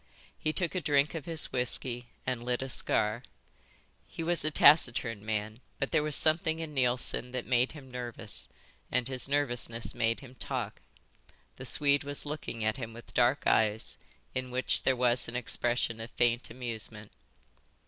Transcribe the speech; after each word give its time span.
He 0.39 0.51
took 0.51 0.73
a 0.73 0.81
drink 0.81 1.13
of 1.13 1.25
his 1.25 1.51
whisky 1.51 2.07
and 2.25 2.43
lit 2.43 2.63
a 2.63 2.69
cigar. 2.69 3.21
He 4.07 4.23
was 4.23 4.43
a 4.43 4.49
taciturn 4.49 5.23
man, 5.23 5.59
but 5.77 5.91
there 5.91 6.01
was 6.01 6.15
something 6.15 6.57
in 6.57 6.73
Neilson 6.73 7.33
that 7.33 7.45
made 7.45 7.73
him 7.73 7.91
nervous, 7.91 8.49
and 8.91 9.07
his 9.07 9.29
nervousness 9.29 9.93
made 9.93 10.21
him 10.21 10.33
talk. 10.33 10.81
The 11.57 11.67
Swede 11.67 12.03
was 12.03 12.25
looking 12.25 12.63
at 12.63 12.77
him 12.77 12.93
with 12.93 13.09
large 13.09 13.13
dark 13.13 13.43
eyes 13.45 13.99
in 14.33 14.49
which 14.49 14.81
there 14.81 14.95
was 14.95 15.27
an 15.27 15.35
expression 15.35 15.99
of 15.99 16.09
faint 16.09 16.49
amusement. 16.49 17.11